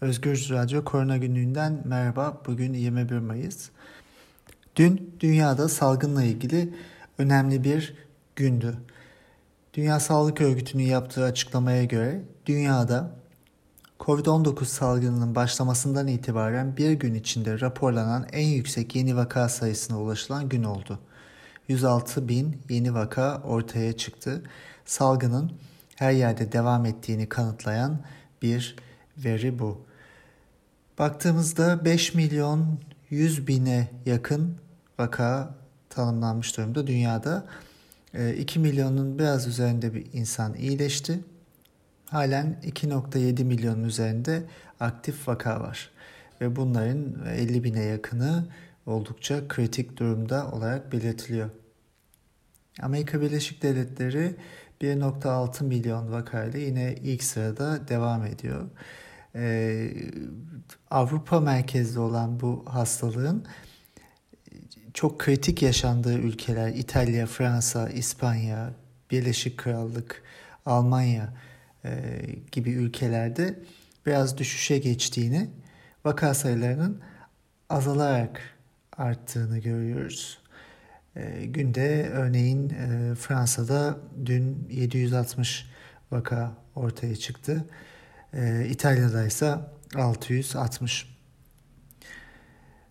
[0.00, 2.42] Özgür Radyo Korona Günlüğü'nden merhaba.
[2.46, 3.68] Bugün 21 Mayıs.
[4.76, 6.74] Dün dünyada salgınla ilgili
[7.18, 7.94] önemli bir
[8.36, 8.76] gündü.
[9.74, 13.10] Dünya Sağlık Örgütü'nün yaptığı açıklamaya göre dünyada
[14.00, 20.62] COVID-19 salgınının başlamasından itibaren bir gün içinde raporlanan en yüksek yeni vaka sayısına ulaşılan gün
[20.62, 20.98] oldu.
[21.68, 24.42] 106 bin yeni vaka ortaya çıktı.
[24.84, 25.52] Salgının
[25.96, 28.00] her yerde devam ettiğini kanıtlayan
[28.42, 28.76] bir
[29.16, 29.87] veri bu.
[30.98, 32.78] Baktığımızda 5 milyon
[33.10, 34.56] 100 bine yakın
[34.98, 35.54] vaka
[35.90, 37.46] tanımlanmış durumda dünyada.
[38.38, 41.20] 2 ee, milyonun biraz üzerinde bir insan iyileşti.
[42.06, 44.42] Halen 2.7 milyonun üzerinde
[44.80, 45.90] aktif vaka var.
[46.40, 48.44] Ve bunların 50 bine yakını
[48.86, 51.50] oldukça kritik durumda olarak belirtiliyor.
[52.82, 54.36] Amerika Birleşik Devletleri
[54.80, 58.64] 1.6 milyon vakayla yine ilk sırada devam ediyor.
[59.38, 59.90] Ee,
[60.90, 63.44] Avrupa merkezli olan bu hastalığın
[64.94, 68.72] çok kritik yaşandığı ülkeler İtalya, Fransa, İspanya,
[69.10, 70.22] Birleşik Krallık,
[70.66, 71.32] Almanya
[71.84, 72.20] e,
[72.52, 73.58] gibi ülkelerde
[74.06, 75.50] biraz düşüşe geçtiğini,
[76.04, 77.00] vaka sayılarının
[77.70, 78.40] azalarak
[78.96, 80.38] arttığını görüyoruz.
[81.16, 85.66] E, günde örneğin e, Fransa'da dün 760
[86.10, 87.64] vaka ortaya çıktı.
[88.68, 89.58] İtalya'da ise
[89.94, 91.18] 660.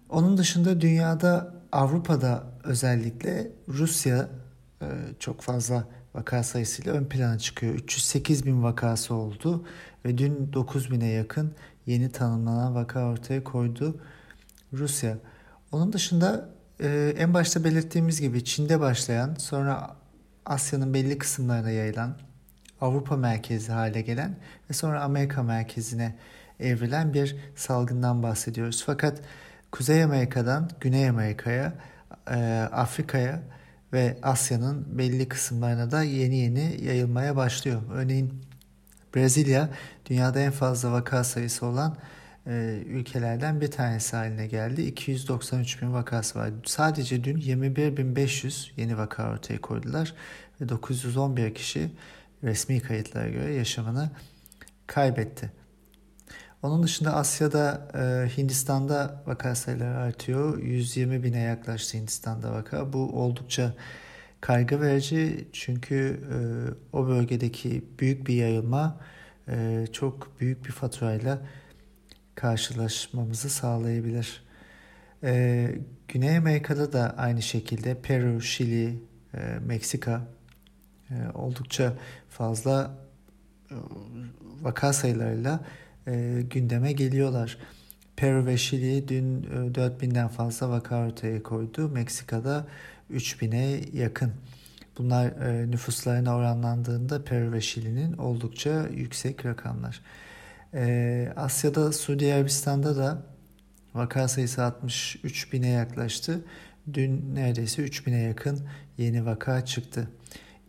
[0.10, 4.30] Onun dışında dünyada Avrupa'da özellikle Rusya
[4.82, 4.86] e,
[5.20, 7.74] çok fazla vaka sayısıyla ön plana çıkıyor.
[7.74, 9.66] 308 bin vakası oldu
[10.06, 14.02] ve dün 9 bine yakın yeni tanımlanan vaka ortaya koydu
[14.74, 15.18] Rusya.
[15.72, 19.96] Onun dışında e, en başta belirttiğimiz gibi Çin'de başlayan sonra
[20.46, 22.18] Asya'nın belli kısımlarına yayılan
[22.81, 24.36] Avrupa merkezi hale gelen
[24.70, 26.16] ve sonra Amerika merkezine
[26.59, 28.83] evrilen bir salgından bahsediyoruz.
[28.86, 29.22] Fakat
[29.72, 31.73] Kuzey Amerika'dan Güney Amerika'ya,
[32.31, 32.36] e,
[32.72, 33.42] Afrika'ya
[33.94, 37.82] ve Asya'nın belli kısımlarına da yeni yeni yayılmaya başlıyor.
[37.93, 38.33] Örneğin
[39.16, 39.70] Brezilya
[40.05, 41.98] dünyada en fazla vaka sayısı olan
[42.48, 44.82] e, ülkelerden bir tanesi haline geldi.
[44.82, 46.49] 293 bin vakası var.
[46.66, 50.14] Sadece dün 21.500 yeni vaka ortaya koydular
[50.61, 51.89] ve 911 kişi
[52.43, 54.09] resmi kayıtlara göre yaşamını
[54.87, 55.52] kaybetti.
[56.64, 60.58] Onun dışında Asya'da e, Hindistan'da vaka sayıları artıyor.
[60.58, 62.93] 120 bine yaklaştı Hindistan'da vaka.
[62.93, 63.73] Bu oldukça
[64.42, 66.37] kaygı verici çünkü e,
[66.98, 68.99] o bölgedeki büyük bir yayılma
[69.49, 71.39] e, çok büyük bir faturayla
[72.36, 74.43] karşılaşmamızı sağlayabilir.
[75.23, 75.71] E,
[76.08, 78.99] Güney Amerika'da da aynı şekilde Peru, Şili,
[79.33, 80.36] e, Meksika
[81.34, 81.94] oldukça
[82.30, 82.92] fazla
[83.72, 83.76] e,
[84.62, 85.60] vaka sayılarıyla
[86.08, 87.58] e, gündeme geliyorlar.
[88.16, 91.90] Peru ve Şili dün e, 4000'den fazla vaka ortaya koydu.
[91.90, 92.67] Meksika'da
[93.12, 94.32] 3000'e yakın.
[94.98, 100.02] Bunlar e, nüfuslarına oranlandığında Peru ve Şili'nin oldukça yüksek rakamlar.
[100.73, 103.23] E, Asya'da Suudi Arabistan'da da
[103.94, 106.46] vaka sayısı 63 bine yaklaştı.
[106.94, 108.60] Dün neredeyse 3000'e yakın
[108.98, 110.08] yeni vaka çıktı.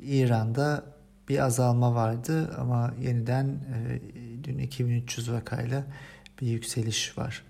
[0.02, 0.84] İran'da
[1.28, 4.00] bir azalma vardı ama yeniden e,
[4.44, 5.84] dün 2300 vakayla
[6.40, 7.42] bir yükseliş var.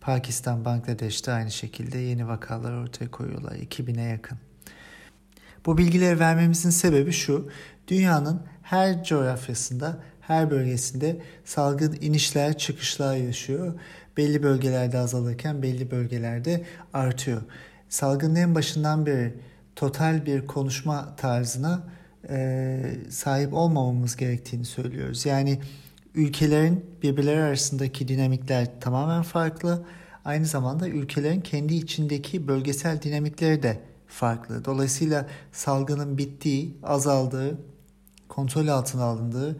[0.00, 3.52] Pakistan, Bangladeş'te aynı şekilde yeni vakalar ortaya koyuyorlar.
[3.52, 4.38] 2000'e yakın.
[5.66, 7.48] Bu bilgileri vermemizin sebebi şu.
[7.88, 13.74] Dünyanın her coğrafyasında, her bölgesinde salgın inişler, çıkışlar yaşıyor.
[14.16, 17.42] Belli bölgelerde azalırken belli bölgelerde artıyor.
[17.88, 19.34] Salgının en başından beri
[19.76, 21.82] total bir konuşma tarzına
[22.28, 25.26] e, sahip olmamamız gerektiğini söylüyoruz.
[25.26, 25.58] Yani
[26.14, 29.84] ülkelerin birbirleri arasındaki dinamikler tamamen farklı.
[30.24, 34.64] Aynı zamanda ülkelerin kendi içindeki bölgesel dinamikleri de farklı.
[34.64, 37.58] Dolayısıyla salgının bittiği, azaldığı,
[38.28, 39.56] kontrol altına alındığı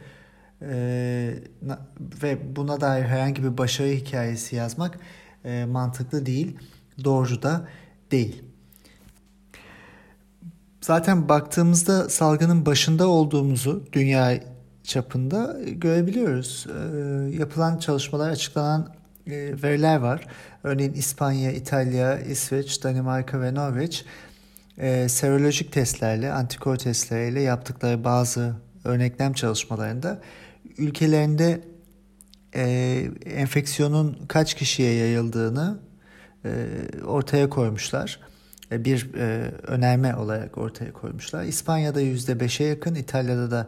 [0.63, 1.35] e,
[2.23, 4.99] ve buna dair herhangi bir başarı hikayesi yazmak
[5.45, 6.57] e, mantıklı değil,
[7.05, 7.69] doğru da
[8.11, 8.43] değil.
[10.83, 14.41] Zaten baktığımızda salgının başında olduğumuzu dünya
[14.83, 16.67] çapında görebiliyoruz.
[16.69, 18.95] E, yapılan çalışmalar, açıklanan
[19.27, 19.33] e,
[19.63, 20.27] veriler var.
[20.63, 24.05] Örneğin İspanya, İtalya, İsveç, Danimarka ve Norveç
[24.79, 30.21] e, serolojik testlerle, antikor testleriyle yaptıkları bazı örneklem çalışmalarında
[30.79, 31.61] ülkelerinde
[32.55, 32.65] e,
[33.25, 35.79] enfeksiyonun kaç kişiye yayıldığını
[37.07, 38.32] ortaya koymuşlar.
[38.73, 41.45] E, bir e, önerme olarak ortaya koymuşlar.
[41.45, 43.67] İspanya'da %5'e yakın, İtalya'da da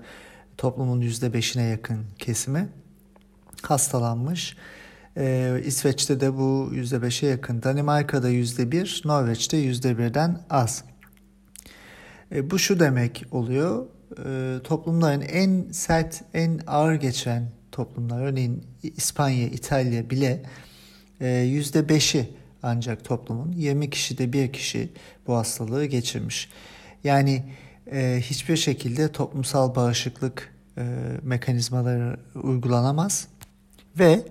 [0.59, 2.69] toplumun %5'ine yakın kesimi
[3.63, 4.57] hastalanmış.
[5.17, 7.63] E, İsveç'te de bu %5'e yakın.
[7.63, 10.85] Danimarka'da %1, Norveç'te %1'den az.
[12.35, 13.87] E, bu şu demek oluyor.
[14.27, 20.43] E, toplumların en sert, en ağır geçen toplumlar örneğin İspanya, İtalya bile
[21.21, 24.93] %5'i ancak toplumun 20 kişide bir kişi
[25.27, 26.51] bu hastalığı geçirmiş.
[27.05, 27.45] Yani
[27.93, 30.83] e, hiçbir şekilde toplumsal bağışıklık e,
[31.23, 33.29] mekanizmaları uygulanamaz
[33.99, 34.23] ve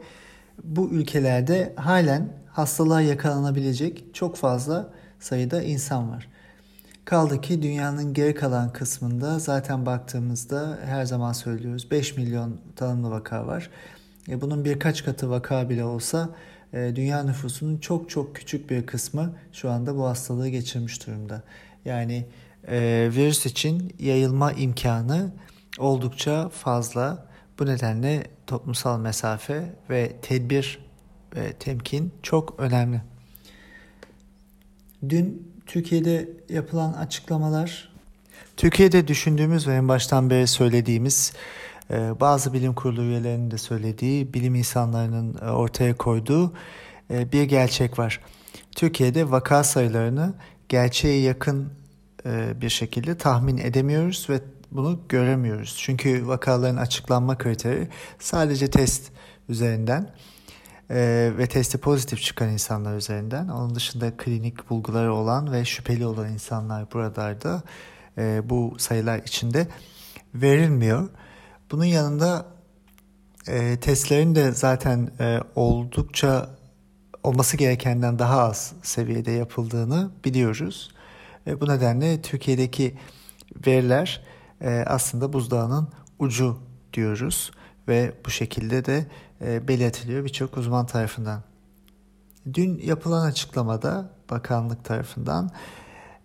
[0.64, 4.90] bu ülkelerde halen hastalığa yakalanabilecek çok fazla
[5.20, 6.28] sayıda insan var.
[7.06, 13.48] Kaldı ki dünyanın geri kalan kısmında zaten baktığımızda her zaman söylüyoruz 5 milyon tanımlı vaka
[13.48, 13.70] var.
[14.30, 16.30] E bunun birkaç katı vaka bile olsa
[16.74, 21.44] dünya nüfusunun çok çok küçük bir kısmı şu anda bu hastalığı geçirmiş durumda.
[21.86, 22.26] Yani
[22.68, 25.32] e, virüs için yayılma imkanı
[25.78, 27.28] oldukça fazla.
[27.60, 30.80] Bu nedenle toplumsal mesafe ve tedbir
[31.36, 33.02] ve temkin çok önemli.
[35.10, 37.94] Dün Türkiye'de yapılan açıklamalar
[38.58, 44.56] Türkiye'de düşündüğümüz ve en baştan beri söylediğimiz e, bazı bilim kurulu üyelerinin de söylediği, bilim
[44.56, 46.54] insanlarının e, ortaya koyduğu
[47.12, 48.20] e, bir gerçek var.
[48.76, 50.34] Türkiye'de vaka sayılarını
[50.70, 51.70] gerçeğe yakın
[52.62, 54.40] bir şekilde tahmin edemiyoruz ve
[54.72, 55.78] bunu göremiyoruz.
[55.80, 57.88] Çünkü vakaların açıklanma kriteri
[58.20, 59.12] sadece test
[59.50, 60.14] üzerinden
[61.38, 63.48] ve testi pozitif çıkan insanlar üzerinden.
[63.48, 67.64] Onun dışında klinik bulguları olan ve şüpheli olan insanlar buralarda
[68.50, 69.68] bu sayılar içinde
[70.36, 71.10] verilmiyor.
[71.74, 72.46] Bunun yanında
[73.48, 76.50] e, testlerin de zaten e, oldukça
[77.24, 80.92] olması gerekenden daha az seviyede yapıldığını biliyoruz.
[81.48, 82.98] E, bu nedenle Türkiye'deki
[83.68, 84.24] veriler
[84.62, 85.88] e, aslında buzdağının
[86.20, 86.58] ucu
[86.94, 87.52] diyoruz
[87.88, 89.06] ve bu şekilde de
[89.42, 91.42] e, belirtiliyor birçok uzman tarafından.
[92.54, 95.52] Dün yapılan açıklamada bakanlık tarafından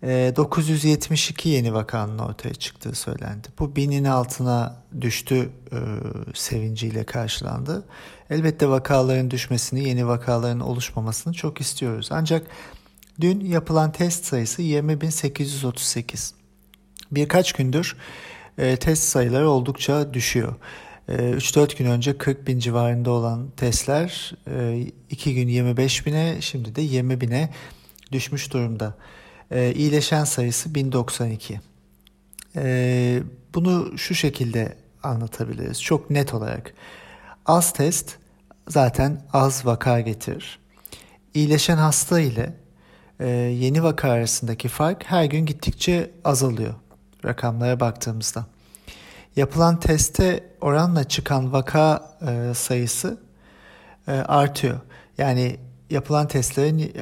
[0.01, 3.47] 972 ee, yeni vakanın ortaya çıktığı söylendi.
[3.59, 5.77] Bu binin altına düştü e,
[6.33, 7.85] sevinciyle karşılandı.
[8.29, 12.09] Elbette vakaların düşmesini, yeni vakaların oluşmamasını çok istiyoruz.
[12.11, 12.47] Ancak
[13.21, 16.31] dün yapılan test sayısı 20.838.
[17.11, 17.95] Birkaç gündür
[18.57, 20.55] e, test sayıları oldukça düşüyor.
[21.09, 24.33] 3-4 e, gün önce 40 bin civarında olan testler
[25.09, 27.49] 2 gün 25 bine şimdi de 20 bine
[28.11, 28.95] düşmüş durumda
[29.51, 31.61] e, iyileşen sayısı 1092.
[32.55, 33.23] E,
[33.55, 36.73] bunu şu şekilde anlatabiliriz çok net olarak.
[37.45, 38.15] Az test
[38.67, 40.59] zaten az vaka getirir.
[41.33, 42.53] İyileşen hasta ile
[43.19, 46.73] e, yeni vaka arasındaki fark her gün gittikçe azalıyor
[47.25, 48.45] rakamlara baktığımızda.
[49.35, 53.17] Yapılan teste oranla çıkan vaka e, sayısı
[54.07, 54.79] e, artıyor.
[55.17, 55.57] Yani
[55.89, 56.93] yapılan testlerin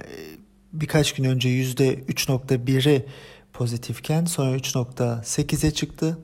[0.82, 3.06] birkaç gün önce %3.1'i
[3.54, 6.18] pozitifken sonra 3.8'e çıktı.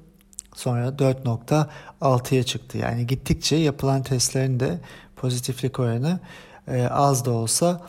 [0.55, 2.77] Sonra 4.6'ya çıktı.
[2.77, 4.79] Yani gittikçe yapılan testlerin de
[5.15, 6.19] pozitiflik oranı
[6.67, 7.81] e, az da olsa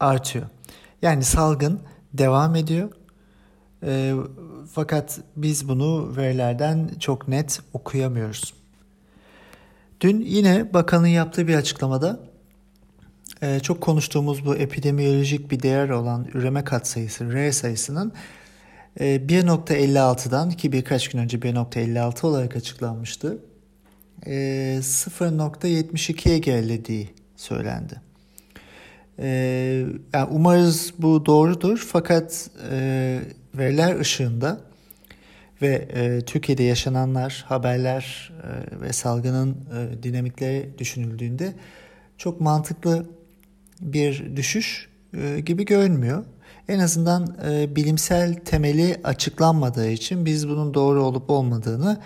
[0.00, 0.46] artıyor.
[1.02, 1.80] Yani salgın
[2.12, 2.90] devam ediyor.
[3.82, 4.14] E,
[4.72, 8.54] fakat biz bunu verilerden çok net okuyamıyoruz.
[10.00, 12.29] Dün yine bakanın yaptığı bir açıklamada
[13.42, 18.12] e, çok konuştuğumuz bu epidemiyolojik bir değer olan üreme katsayısı R sayısının
[19.00, 23.38] e, 1.56'dan ki birkaç gün önce 1.56 olarak açıklanmıştı.
[24.26, 24.32] E,
[24.80, 28.00] 0.72'ye gerilediği söylendi.
[29.18, 29.28] E,
[30.12, 33.20] yani umarız bu doğrudur fakat e,
[33.54, 34.60] veriler ışığında
[35.62, 41.54] ve e, Türkiye'de yaşananlar, haberler e, ve salgının e, dinamikleri düşünüldüğünde
[42.18, 43.06] çok mantıklı
[43.80, 46.24] bir düşüş e, gibi görünmüyor.
[46.68, 52.00] En azından e, bilimsel temeli açıklanmadığı için biz bunun doğru olup olmadığını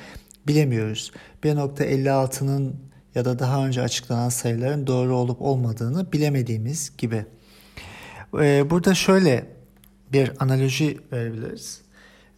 [0.47, 1.13] bilemiyoruz.
[1.43, 2.77] 1.56'nın
[3.15, 7.25] ya da daha önce açıklanan sayıların doğru olup olmadığını bilemediğimiz gibi.
[8.41, 9.47] E, burada şöyle
[10.13, 11.81] bir analoji verebiliriz.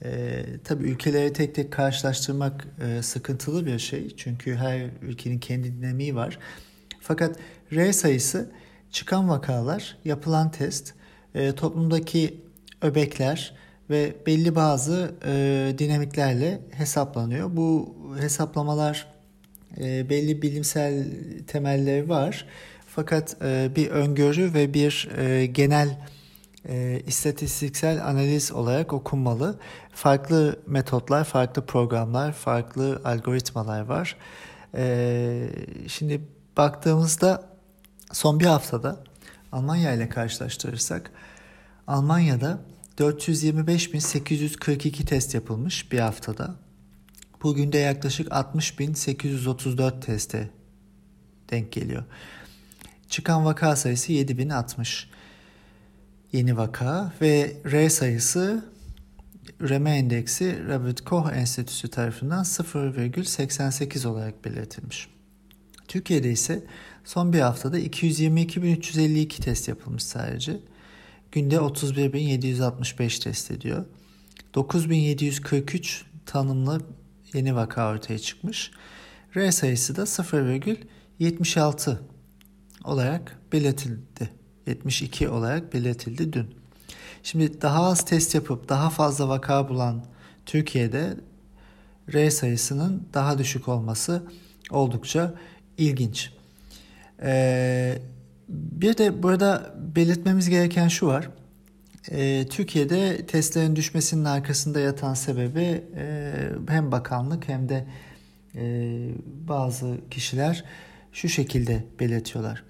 [0.05, 4.17] E, tabii ülkeleri tek tek karşılaştırmak e, sıkıntılı bir şey.
[4.17, 6.39] Çünkü her ülkenin kendi dinamiği var.
[7.01, 7.37] Fakat
[7.73, 8.51] R sayısı
[8.97, 10.95] çıkan vakalar, yapılan test,
[11.35, 12.41] e, toplumdaki
[12.83, 13.55] öbekler
[13.91, 17.57] ve belli bazı e, dinamiklerle hesaplanıyor.
[17.57, 19.07] Bu hesaplamalar
[19.81, 21.05] e, belli bilimsel
[21.47, 22.47] temelleri var.
[22.87, 25.99] Fakat e, bir öngörü ve bir e, genel
[26.69, 29.59] e, istatistiksel analiz olarak okunmalı.
[29.93, 34.17] Farklı metotlar, farklı programlar, farklı algoritmalar var.
[34.75, 35.49] E,
[35.87, 36.21] şimdi
[36.57, 37.56] baktığımızda
[38.13, 39.05] Son bir haftada
[39.53, 41.11] Almanya ile karşılaştırırsak
[41.87, 42.61] Almanya'da
[42.99, 46.55] 425.842 test yapılmış bir haftada.
[47.43, 50.51] Bugün de yaklaşık 60.834 teste
[51.51, 52.05] denk geliyor.
[53.09, 55.11] Çıkan vaka sayısı 7060
[56.33, 58.65] yeni vaka ve R sayısı
[59.61, 65.16] üreme endeksi Robert Koch Enstitüsü tarafından 0,88 olarak belirtilmiş.
[65.97, 66.65] Türkiye'de ise
[67.05, 70.61] son bir haftada 222.352 test yapılmış sadece.
[71.33, 73.85] Günde 31.765 test ediyor.
[74.55, 76.81] 9.743 tanımlı
[77.35, 78.71] yeni vaka ortaya çıkmış.
[79.37, 81.97] R sayısı da 0,76
[82.85, 84.31] olarak belirtildi.
[84.67, 86.55] 72 olarak belirtildi dün.
[87.23, 90.05] Şimdi daha az test yapıp daha fazla vaka bulan
[90.47, 91.17] Türkiye'de
[92.15, 94.23] R sayısının daha düşük olması
[94.71, 95.35] oldukça
[95.79, 96.33] ilginç.
[97.23, 97.99] Ee,
[98.49, 101.31] bir de burada belirtmemiz gereken şu var.
[102.11, 106.33] Ee, Türkiye'de testlerin düşmesinin arkasında yatan sebebi e,
[106.69, 107.87] hem bakanlık hem de
[108.55, 108.63] e,
[109.49, 110.65] bazı kişiler
[111.13, 112.65] şu şekilde belirtiyorlar.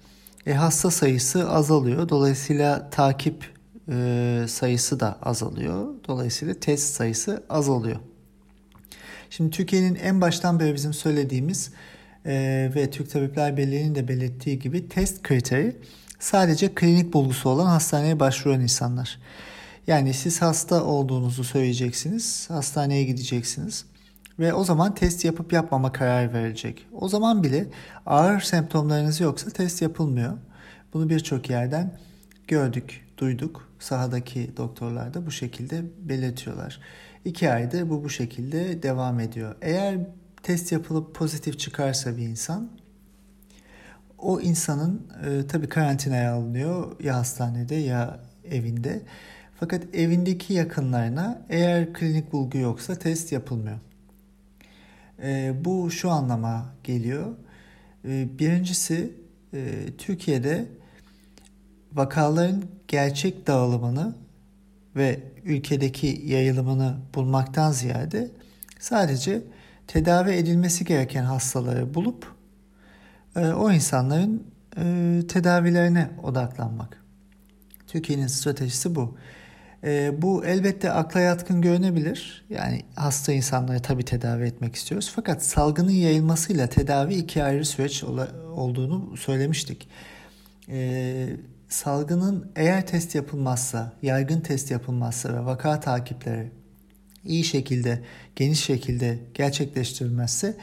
[0.45, 2.09] E, hasta sayısı azalıyor.
[2.09, 3.51] Dolayısıyla takip
[3.89, 5.87] e, sayısı da azalıyor.
[6.07, 7.99] Dolayısıyla test sayısı azalıyor.
[9.29, 11.71] Şimdi Türkiye'nin en baştan beri bizim söylediğimiz
[12.27, 15.75] e, ve Türk Tabipler Birliği'nin de belirttiği gibi test kriteri
[16.19, 19.19] sadece klinik bulgusu olan hastaneye başvuran insanlar.
[19.87, 23.85] Yani siz hasta olduğunuzu söyleyeceksiniz, hastaneye gideceksiniz
[24.39, 26.87] ve o zaman test yapıp yapmama karar verilecek.
[26.93, 27.65] O zaman bile
[28.05, 30.37] ağır semptomlarınız yoksa test yapılmıyor.
[30.93, 31.97] Bunu birçok yerden
[32.47, 33.67] gördük, duyduk.
[33.79, 36.79] Sahadaki doktorlar da bu şekilde belirtiyorlar.
[37.25, 39.55] İki aydır bu bu şekilde devam ediyor.
[39.61, 39.97] Eğer
[40.47, 42.69] test yapılıp pozitif çıkarsa bir insan
[44.17, 48.19] o insanın e, tabii karantinaya alınıyor ya hastanede ya
[48.51, 49.01] evinde.
[49.59, 53.79] Fakat evindeki yakınlarına eğer klinik bulgu yoksa test yapılmıyor.
[55.23, 57.35] E, bu şu anlama geliyor.
[58.05, 59.13] E, birincisi
[59.53, 60.65] e, Türkiye'de
[61.93, 64.15] vakaların gerçek dağılımını
[64.95, 68.31] ve ülkedeki yayılımını bulmaktan ziyade
[68.79, 69.41] sadece
[69.87, 72.35] tedavi edilmesi gereken hastaları bulup
[73.35, 74.43] e, o insanların
[74.77, 77.03] e, tedavilerine odaklanmak.
[77.87, 79.17] Türkiye'nin stratejisi bu.
[79.83, 82.45] E, bu elbette akla yatkın görünebilir.
[82.49, 85.11] Yani hasta insanları tabii tedavi etmek istiyoruz.
[85.15, 88.03] Fakat salgının yayılmasıyla tedavi iki ayrı süreç
[88.55, 89.89] olduğunu söylemiştik.
[91.69, 96.51] Salgının eğer test yapılmazsa, yaygın test yapılmazsa ve vaka takipleri
[97.27, 98.03] iyi şekilde,
[98.35, 100.57] geniş şekilde gerçekleştirilmezse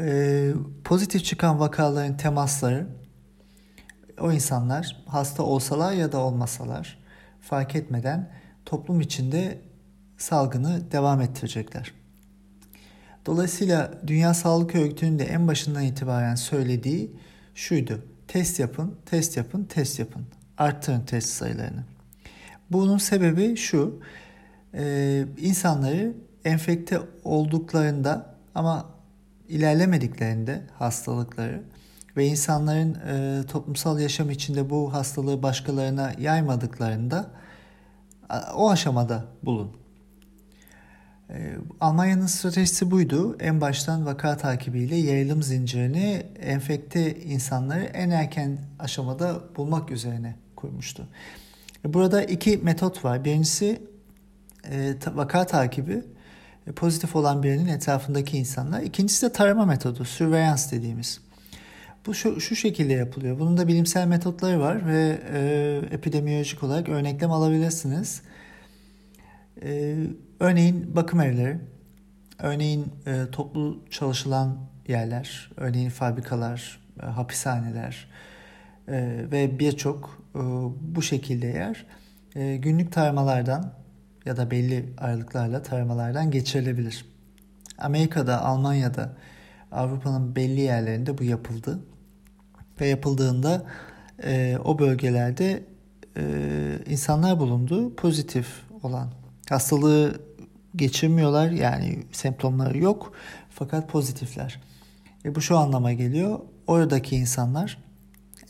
[0.00, 0.50] e,
[0.84, 2.86] pozitif çıkan vakaların temasları
[4.20, 6.98] o insanlar hasta olsalar ya da olmasalar
[7.40, 8.30] fark etmeden
[8.66, 9.58] toplum içinde
[10.16, 11.92] salgını devam ettirecekler.
[13.26, 17.10] Dolayısıyla Dünya Sağlık Örgütü'nün de en başından itibaren söylediği
[17.54, 18.04] şuydu.
[18.28, 20.26] Test yapın, test yapın, test yapın.
[20.58, 21.84] Arttırın test sayılarını.
[22.70, 24.00] Bunun sebebi şu.
[24.74, 28.86] E, insanları enfekte olduklarında ama
[29.48, 31.62] ilerlemediklerinde hastalıkları
[32.16, 37.30] ve insanların e, toplumsal yaşam içinde bu hastalığı başkalarına yaymadıklarında
[38.54, 39.76] o aşamada bulun.
[41.30, 43.36] E, Almanya'nın stratejisi buydu.
[43.40, 51.08] En baştan vaka takibiyle yayılım zincirini enfekte insanları en erken aşamada bulmak üzerine kurmuştu.
[51.84, 53.24] Burada iki metot var.
[53.24, 53.82] Birincisi
[54.70, 56.02] e, vaka takibi
[56.66, 58.82] e, pozitif olan birinin etrafındaki insanlar.
[58.82, 61.20] İkincisi de tarama metodu, surveillance dediğimiz.
[62.06, 63.38] Bu şu, şu şekilde yapılıyor.
[63.38, 68.22] Bunun da bilimsel metotları var ve e, epidemiyolojik olarak örneklem alabilirsiniz.
[69.62, 69.96] E,
[70.40, 71.58] örneğin bakım evleri,
[72.38, 78.08] örneğin e, toplu çalışılan yerler, örneğin fabrikalar, e, hapishaneler
[78.88, 80.38] e, ve birçok e,
[80.80, 81.86] bu şekilde yer
[82.34, 83.72] e, günlük taramalardan
[84.28, 87.04] ya da belli aralıklarla taramalardan geçirilebilir.
[87.78, 89.12] Amerika'da, Almanya'da,
[89.72, 91.80] Avrupa'nın belli yerlerinde bu yapıldı.
[92.80, 93.66] Ve yapıldığında
[94.24, 95.62] e, o bölgelerde
[96.16, 96.24] e,
[96.86, 98.46] insanlar bulundu pozitif
[98.82, 99.08] olan.
[99.48, 100.20] Hastalığı
[100.76, 103.12] geçirmiyorlar yani semptomları yok
[103.50, 104.60] fakat pozitifler.
[105.24, 106.38] E, bu şu anlama geliyor.
[106.66, 107.78] Oradaki insanlar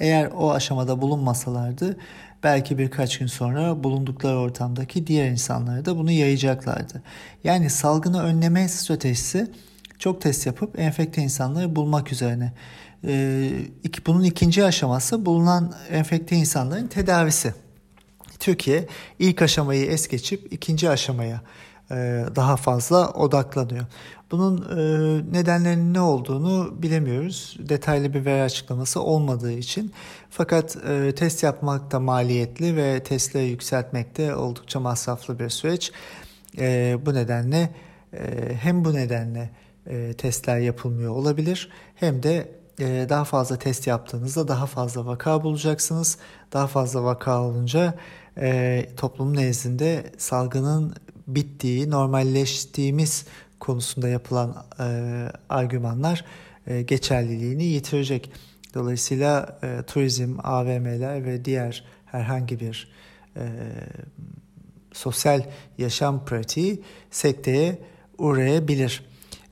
[0.00, 1.96] eğer o aşamada bulunmasalardı
[2.42, 7.02] belki birkaç gün sonra bulundukları ortamdaki diğer insanlara da bunu yayacaklardı.
[7.44, 9.50] Yani salgını önleme stratejisi
[9.98, 12.52] çok test yapıp enfekte insanları bulmak üzerine.
[14.06, 17.54] bunun ikinci aşaması bulunan enfekte insanların tedavisi.
[18.38, 18.86] Türkiye
[19.18, 21.40] ilk aşamayı es geçip ikinci aşamaya
[22.36, 23.84] daha fazla odaklanıyor.
[24.30, 24.60] Bunun
[25.32, 27.56] nedenlerinin ne olduğunu bilemiyoruz.
[27.58, 29.92] Detaylı bir veri açıklaması olmadığı için.
[30.30, 30.76] Fakat
[31.16, 35.92] test yapmak da maliyetli ve testleri yükseltmek de oldukça masraflı bir süreç.
[37.06, 37.70] Bu nedenle
[38.60, 39.50] hem bu nedenle
[40.18, 42.58] testler yapılmıyor olabilir hem de
[43.08, 46.18] daha fazla test yaptığınızda daha fazla vaka bulacaksınız.
[46.52, 47.94] Daha fazla vaka olunca
[48.96, 50.94] toplum nezdinde salgının
[51.28, 53.26] bittiği, normalleştiğimiz
[53.60, 54.84] konusunda yapılan e,
[55.48, 56.24] argümanlar
[56.66, 58.30] e, geçerliliğini yitirecek.
[58.74, 62.88] Dolayısıyla e, turizm, AVM'ler ve diğer herhangi bir
[63.36, 63.42] e,
[64.92, 65.42] sosyal
[65.78, 67.78] yaşam pratiği sekteye
[68.18, 69.04] uğrayabilir.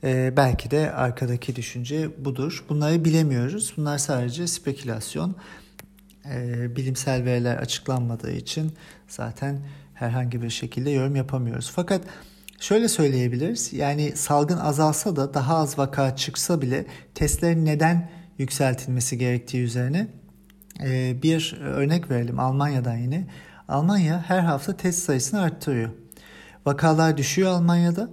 [0.03, 2.65] E, belki de arkadaki düşünce budur.
[2.69, 3.73] Bunları bilemiyoruz.
[3.77, 5.35] Bunlar sadece spekülasyon.
[6.25, 8.71] E, bilimsel veriler açıklanmadığı için
[9.07, 9.59] zaten
[9.99, 11.71] herhangi bir şekilde yorum yapamıyoruz.
[11.75, 12.01] Fakat
[12.59, 13.73] şöyle söyleyebiliriz.
[13.73, 16.85] Yani salgın azalsa da daha az vaka çıksa bile
[17.15, 20.07] testlerin neden yükseltilmesi gerektiği üzerine
[20.83, 23.27] e, bir örnek verelim Almanya'dan yine.
[23.67, 25.89] Almanya her hafta test sayısını arttırıyor.
[26.65, 28.09] Vakalar düşüyor Almanya'da.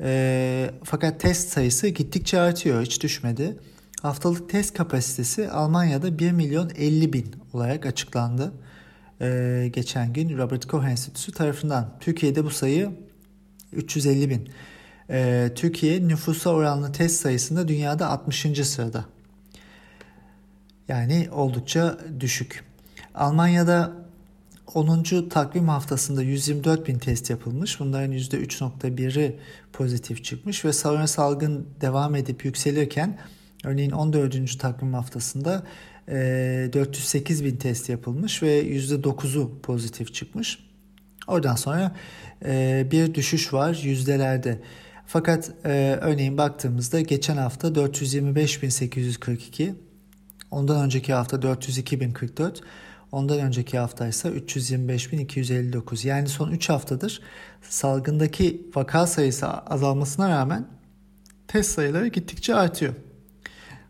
[0.00, 2.82] E, fakat test sayısı gittikçe artıyor.
[2.82, 3.56] Hiç düşmedi.
[4.02, 8.52] Haftalık test kapasitesi Almanya'da 1 milyon 50 bin olarak açıklandı
[9.20, 11.90] e, geçen gün Robert Koch Enstitüsü tarafından.
[12.00, 12.90] Türkiye'de bu sayı
[13.72, 14.48] 350 bin.
[15.10, 18.66] E, Türkiye nüfusa oranlı test sayısında dünyada 60.
[18.66, 19.04] sırada.
[20.88, 22.64] Yani oldukça düşük.
[23.14, 23.92] Almanya'da
[24.74, 25.02] 10.
[25.28, 27.80] takvim haftasında 124 bin test yapılmış.
[27.80, 29.38] Bunların %3.1'i
[29.72, 33.18] pozitif çıkmış ve sonra salgın devam edip yükselirken
[33.64, 34.58] örneğin 14.
[34.60, 35.62] takvim haftasında
[36.08, 40.58] 408 ee, bin test yapılmış ve %9'u pozitif çıkmış.
[41.26, 41.96] Oradan sonra
[42.44, 44.60] e, bir düşüş var yüzdelerde.
[45.06, 49.72] Fakat e, örneğin baktığımızda geçen hafta 425.842,
[50.50, 52.56] ondan önceki hafta 402.044,
[53.12, 56.08] ondan önceki hafta ise 325.259.
[56.08, 57.20] Yani son 3 haftadır
[57.62, 60.68] salgındaki vaka sayısı azalmasına rağmen
[61.48, 62.94] test sayıları gittikçe artıyor.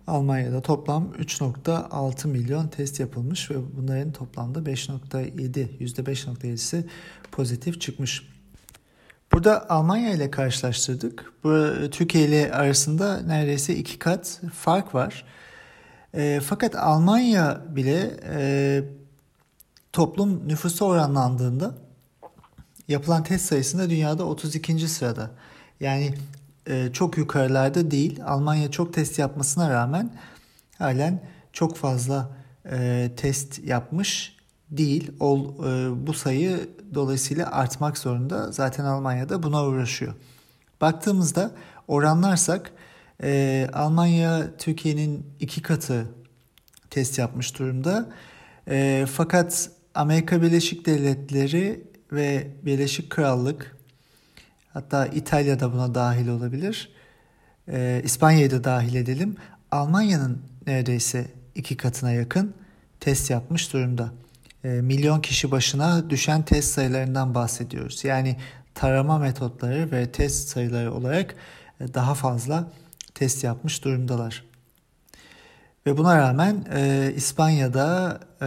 [0.07, 6.85] Almanya'da toplam 3.6 milyon test yapılmış ve bunların toplamda 5.7 %5.7'si
[7.33, 8.29] pozitif çıkmış.
[9.33, 11.33] Burada Almanya ile karşılaştırdık.
[11.45, 15.25] Bu Türkiye ile arasında neredeyse iki kat fark var.
[16.15, 18.83] E, fakat Almanya bile e,
[19.93, 21.75] toplum nüfusa oranlandığında
[22.89, 24.89] yapılan test sayısında dünyada 32.
[24.89, 25.31] sırada.
[25.81, 26.15] Yani
[26.67, 28.21] e, çok yukarılarda değil.
[28.25, 30.11] Almanya çok test yapmasına rağmen
[30.79, 31.23] halen
[31.53, 32.37] çok fazla
[32.71, 34.37] e, test yapmış
[34.71, 35.13] değil.
[35.21, 38.53] Ol, e, bu sayı dolayısıyla artmak zorunda.
[38.53, 40.15] Zaten Almanya'da buna uğraşıyor.
[40.81, 41.51] Baktığımızda
[41.89, 42.73] oranlarsak
[43.23, 46.07] e, Almanya Türkiye'nin iki katı
[46.91, 48.09] test yapmış durumda.
[48.69, 53.77] E, fakat Amerika Birleşik Devletleri ve Birleşik Krallık
[54.75, 56.93] Hatta İtalya da buna dahil olabilir.
[57.69, 59.37] Ee, İspanya'yı da dahil edelim.
[59.71, 62.55] Almanya'nın neredeyse iki katına yakın
[63.01, 64.13] test yapmış durumda.
[64.65, 68.05] Ee, milyon kişi başına düşen test sayılarından bahsediyoruz.
[68.05, 68.37] Yani
[68.75, 71.35] tarama metotları ve test sayıları olarak
[71.81, 72.73] e, daha fazla
[73.15, 74.45] test yapmış durumdalar.
[75.87, 78.47] Ve buna rağmen e, İspanya'da, e,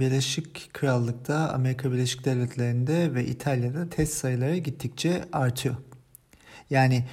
[0.00, 5.74] Birleşik Krallık'ta, Amerika Birleşik Devletleri'nde ve İtalya'da test sayıları gittikçe artıyor.
[6.70, 7.04] Yani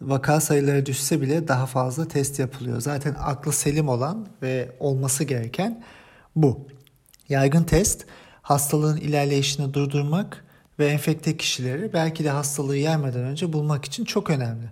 [0.00, 2.80] vaka sayıları düşse bile daha fazla test yapılıyor.
[2.80, 5.82] Zaten aklı selim olan ve olması gereken
[6.36, 6.68] bu.
[7.28, 8.06] Yaygın test
[8.42, 10.44] hastalığın ilerleyişini durdurmak
[10.78, 14.66] ve enfekte kişileri belki de hastalığı yermeden önce bulmak için çok önemli.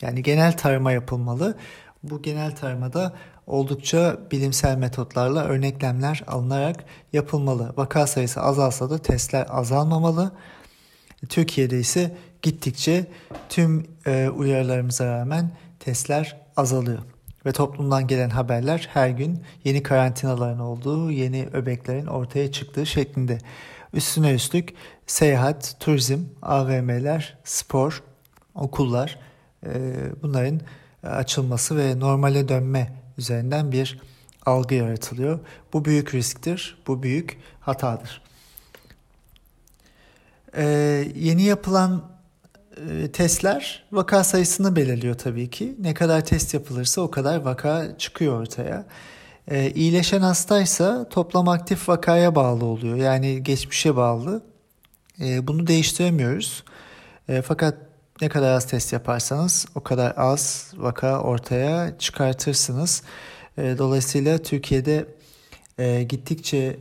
[0.00, 1.56] Yani genel tarama yapılmalı.
[2.02, 3.12] Bu genel taramada
[3.46, 7.72] oldukça bilimsel metotlarla örneklemler alınarak yapılmalı.
[7.76, 10.32] Vaka sayısı azalsa da testler azalmamalı.
[11.28, 13.06] Türkiye'de ise gittikçe
[13.48, 16.98] tüm e, uyarılarımıza rağmen testler azalıyor.
[17.46, 23.38] Ve toplumdan gelen haberler her gün yeni karantinaların olduğu, yeni öbeklerin ortaya çıktığı şeklinde.
[23.92, 24.74] Üstüne üstlük
[25.06, 28.02] seyahat, turizm, AVM'ler, spor,
[28.54, 29.18] okullar
[29.66, 29.70] e,
[30.22, 30.60] bunların
[31.02, 34.00] açılması ve normale dönme üzerinden bir
[34.46, 35.38] algı yaratılıyor.
[35.72, 38.22] Bu büyük risktir, bu büyük hatadır.
[40.56, 40.64] Ee,
[41.14, 42.02] yeni yapılan
[42.76, 45.74] e, testler vaka sayısını belirliyor tabii ki.
[45.78, 48.86] Ne kadar test yapılırsa o kadar vaka çıkıyor ortaya.
[49.48, 52.96] E, iyileşen hastaysa toplam aktif vakaya bağlı oluyor.
[52.96, 54.42] Yani geçmişe bağlı.
[55.20, 56.64] E, bunu değiştiremiyoruz.
[57.28, 57.74] E, fakat
[58.22, 63.02] ne kadar az test yaparsanız o kadar az vaka ortaya çıkartırsınız.
[63.58, 65.06] E, dolayısıyla Türkiye'de
[65.78, 66.78] e, gittikçe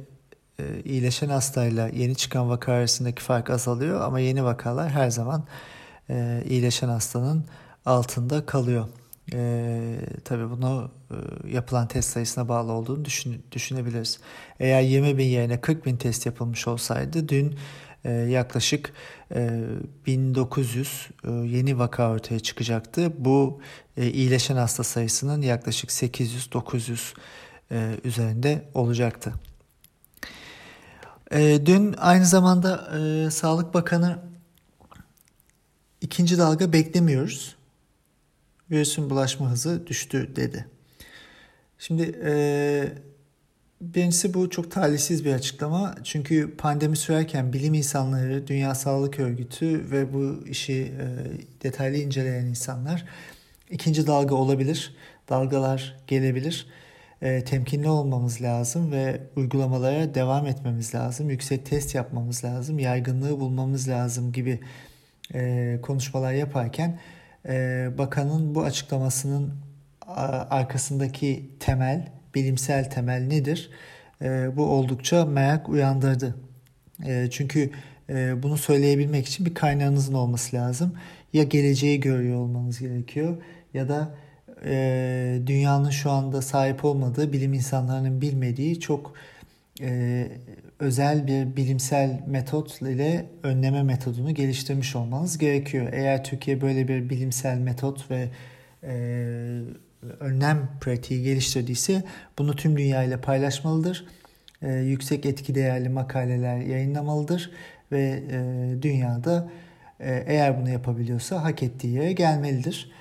[0.60, 5.44] e, iyileşen hastayla yeni çıkan vaka arasındaki fark azalıyor ama yeni vakalar her zaman
[6.10, 7.46] e, iyileşen hastanın
[7.86, 8.88] altında kalıyor.
[9.34, 11.16] E, tabii bunu e,
[11.54, 14.20] yapılan test sayısına bağlı olduğunu düşün, düşünebiliriz.
[14.60, 17.56] Eğer 20 bin yerine 40 bin test yapılmış olsaydı dün
[18.10, 18.94] yaklaşık
[19.36, 19.60] e,
[20.08, 23.14] 1900 e, yeni vaka ortaya çıkacaktı.
[23.18, 23.62] Bu
[23.98, 27.14] e, iyileşen hasta sayısının yaklaşık 800-900
[27.72, 29.34] e, üzerinde olacaktı.
[31.32, 34.20] E, dün aynı zamanda e, Sağlık Bakanı
[36.02, 37.56] ikinci dalga beklemiyoruz.
[38.72, 40.68] Virüsün bulaşma hızı düştü dedi.
[41.80, 42.34] Şimdi e,
[43.82, 45.96] birincisi bu çok talihsiz bir açıklama.
[46.04, 51.06] Çünkü pandemi sürerken bilim insanları, Dünya Sağlık Örgütü ve bu işi e,
[51.64, 53.06] detaylı inceleyen insanlar
[53.70, 54.96] ikinci dalga olabilir,
[55.30, 56.68] dalgalar gelebilir
[57.22, 61.30] e, temkinli olmamız lazım ve uygulamalara devam etmemiz lazım.
[61.30, 64.60] Yüksek test yapmamız lazım, yaygınlığı bulmamız lazım gibi
[65.34, 67.00] e, konuşmalar yaparken
[67.48, 69.54] e, bakanın bu açıklamasının
[70.50, 73.70] arkasındaki temel, bilimsel temel nedir?
[74.22, 76.36] E, bu oldukça merak uyandırdı.
[77.06, 77.72] E, çünkü
[78.10, 80.94] e, bunu söyleyebilmek için bir kaynağınızın olması lazım.
[81.34, 83.38] Ya geleceği görüyor olmanız gerekiyor
[83.74, 84.16] ya da
[84.66, 89.14] e, dünyanın şu anda sahip olmadığı, bilim insanlarının bilmediği çok
[89.82, 90.28] e,
[90.80, 95.90] özel bir bilimsel metot ile önleme metodunu geliştirmiş olmanız gerekiyor.
[95.94, 98.30] Eğer Türkiye böyle bir bilimsel metot ve
[98.84, 98.94] e,
[100.20, 102.04] önlem pratiği geliştirdiyse
[102.40, 104.06] bunu tüm dünya ile paylaşmalıdır.
[104.62, 107.52] E, yüksek etki değerli makaleler yayınlamalıdır
[107.92, 109.50] ve e, dünyada
[110.00, 112.92] e, eğer bunu yapabiliyorsa hak ettiği yere gelmelidir.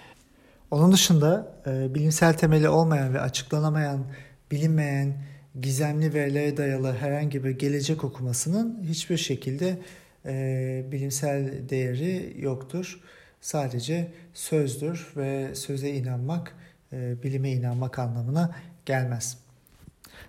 [0.70, 4.04] Onun dışında e, bilimsel temeli olmayan ve açıklanamayan,
[4.50, 5.14] bilinmeyen,
[5.62, 9.78] gizemli verilere dayalı herhangi bir gelecek okumasının hiçbir şekilde
[10.26, 13.00] e, bilimsel değeri yoktur.
[13.40, 16.56] Sadece sözdür ve söze inanmak,
[16.92, 18.50] e, bilime inanmak anlamına
[18.86, 19.36] gelmez.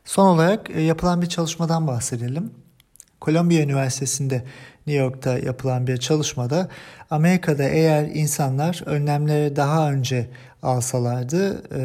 [0.06, 2.52] Son olarak e, yapılan bir çalışmadan bahsedelim.
[3.21, 4.43] Columbia Üniversitesi'nde
[4.88, 6.67] New York'ta yapılan bir çalışmada
[7.10, 10.30] Amerika'da eğer insanlar önlemleri daha önce
[10.63, 11.82] alsalardı, e,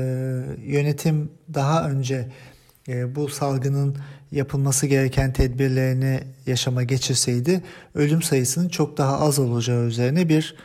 [0.73, 2.29] yönetim daha önce
[2.89, 3.97] bu salgının
[4.33, 7.63] yapılması gereken tedbirlerini yaşama geçirseydi
[7.95, 10.57] ölüm sayısının çok daha az olacağı üzerine bir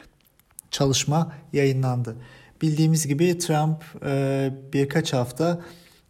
[0.71, 2.15] çalışma yayınlandı.
[2.62, 5.62] Bildiğimiz gibi Trump e, birkaç hafta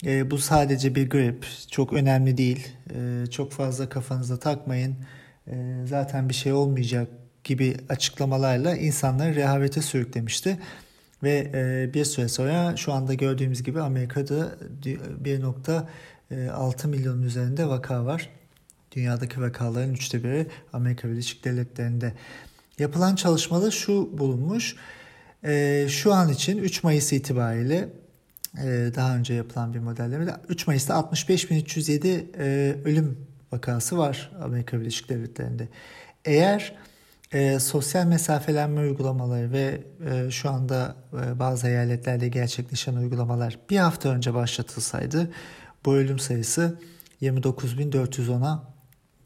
[0.06, 4.96] e, bu sadece bir grip, çok önemli değil, e, çok fazla kafanıza takmayın,
[5.48, 7.08] e, zaten bir şey olmayacak
[7.44, 10.60] gibi açıklamalarla insanları rehavete sürüklemişti.
[11.24, 14.56] Ve e, bir süre sonra şu anda gördüğümüz gibi Amerika'da
[15.24, 18.30] 1.6 milyonun üzerinde vaka var.
[18.92, 22.14] Dünyadaki vakaların üçte biri Amerika Birleşik Devletleri'nde.
[22.80, 24.76] Yapılan çalışmada şu bulunmuş.
[25.44, 27.90] E, şu an için 3 Mayıs itibariyle
[28.96, 35.68] daha önce yapılan bir modellemede 3 Mayıs'ta 65.307 ölüm vakası var Amerika Birleşik Devletleri'nde.
[36.26, 36.76] Eğer
[37.34, 44.10] e, sosyal mesafelenme uygulamaları ve e, şu anda e, bazı eyaletlerde gerçekleşen uygulamalar bir hafta
[44.10, 45.32] önce başlatılsaydı
[45.86, 46.80] bu ölüm sayısı
[47.22, 48.64] 29.410'a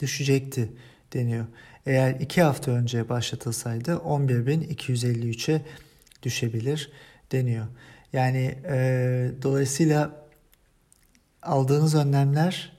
[0.02, 0.74] düşecekti
[1.14, 1.46] deniyor.
[1.86, 5.62] Eğer iki hafta önce başlatılsaydı 11.253'e
[6.24, 6.92] düşebilir
[7.32, 7.66] deniyor.
[8.14, 10.26] Yani e, dolayısıyla
[11.42, 12.78] aldığınız önlemler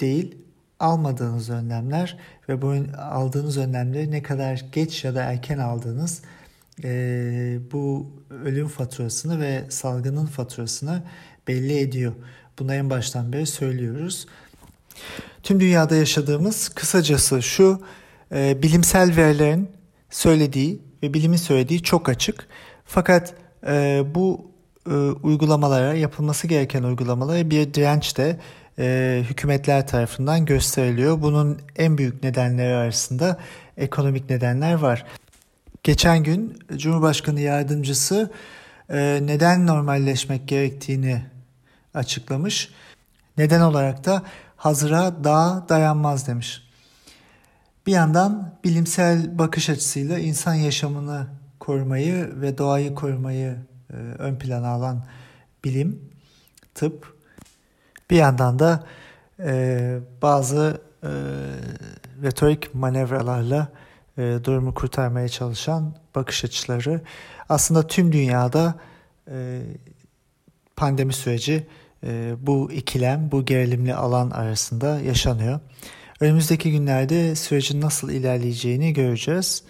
[0.00, 0.38] değil
[0.80, 2.18] almadığınız önlemler
[2.48, 6.22] ve bu aldığınız önlemleri ne kadar geç ya da erken aldığınız
[6.84, 8.12] e, bu
[8.44, 11.02] ölüm faturasını ve salgının faturasını
[11.48, 12.12] belli ediyor.
[12.58, 14.26] Bunu en baştan beri söylüyoruz.
[15.42, 17.82] Tüm dünyada yaşadığımız kısacası şu
[18.32, 19.68] e, bilimsel verilerin
[20.10, 22.46] söylediği ve bilimin söylediği çok açık.
[22.84, 23.34] Fakat
[23.66, 24.50] e, bu
[24.86, 28.40] e, uygulamalara yapılması gereken uygulamalara bir direnç de
[28.78, 31.22] e, hükümetler tarafından gösteriliyor.
[31.22, 33.38] Bunun en büyük nedenleri arasında
[33.76, 35.06] ekonomik nedenler var.
[35.82, 38.30] Geçen gün Cumhurbaşkanı Yardımcısı
[38.90, 41.22] e, neden normalleşmek gerektiğini
[41.94, 42.70] açıklamış.
[43.38, 44.22] Neden olarak da
[44.56, 46.69] hazıra daha dayanmaz demiş.
[47.90, 51.26] Bir yandan bilimsel bakış açısıyla insan yaşamını
[51.60, 53.56] korumayı ve doğayı korumayı
[53.90, 55.04] e, ön plana alan
[55.64, 56.00] bilim,
[56.74, 57.14] tıp.
[58.10, 58.84] Bir yandan da
[59.40, 61.10] e, bazı e,
[62.22, 63.68] retorik manevralarla
[64.18, 67.00] e, durumu kurtarmaya çalışan bakış açıları.
[67.48, 68.74] Aslında tüm dünyada
[69.30, 69.62] e,
[70.76, 71.66] pandemi süreci
[72.04, 75.60] e, bu ikilem, bu gerilimli alan arasında yaşanıyor.
[76.20, 79.62] Önümüzdeki günlerde sürecin nasıl ilerleyeceğini göreceğiz.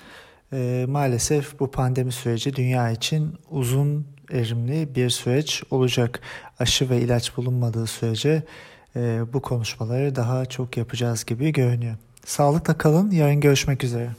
[0.52, 6.20] E, maalesef bu pandemi süreci dünya için uzun erimli bir süreç olacak.
[6.58, 8.42] Aşı ve ilaç bulunmadığı sürece
[8.96, 11.96] e, bu konuşmaları daha çok yapacağız gibi görünüyor.
[12.24, 13.10] Sağlıkla kalın.
[13.10, 14.10] Yarın görüşmek üzere.